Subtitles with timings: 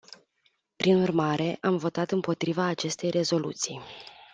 [0.75, 3.79] Prin urmare, am votat împotriva acestei rezoluții.